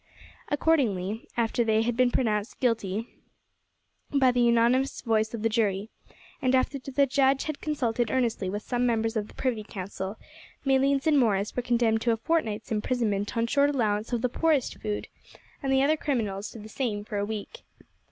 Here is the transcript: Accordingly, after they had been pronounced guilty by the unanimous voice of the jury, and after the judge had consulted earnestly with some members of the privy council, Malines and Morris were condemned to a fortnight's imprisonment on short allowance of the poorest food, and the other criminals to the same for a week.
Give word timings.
Accordingly, 0.49 1.27
after 1.37 1.63
they 1.63 1.83
had 1.83 1.95
been 1.95 2.09
pronounced 2.09 2.59
guilty 2.59 3.07
by 4.09 4.31
the 4.31 4.41
unanimous 4.41 5.01
voice 5.03 5.31
of 5.35 5.43
the 5.43 5.47
jury, 5.47 5.91
and 6.41 6.55
after 6.55 6.79
the 6.79 7.05
judge 7.05 7.43
had 7.43 7.61
consulted 7.61 8.09
earnestly 8.09 8.49
with 8.49 8.63
some 8.63 8.83
members 8.83 9.15
of 9.15 9.27
the 9.27 9.35
privy 9.35 9.63
council, 9.63 10.17
Malines 10.65 11.05
and 11.05 11.19
Morris 11.19 11.55
were 11.55 11.61
condemned 11.61 12.01
to 12.01 12.11
a 12.11 12.17
fortnight's 12.17 12.71
imprisonment 12.71 13.37
on 13.37 13.45
short 13.45 13.69
allowance 13.69 14.11
of 14.11 14.23
the 14.23 14.27
poorest 14.27 14.81
food, 14.81 15.07
and 15.61 15.71
the 15.71 15.83
other 15.83 15.97
criminals 15.97 16.49
to 16.49 16.57
the 16.57 16.67
same 16.67 17.05
for 17.05 17.19
a 17.19 17.23
week. 17.25 17.61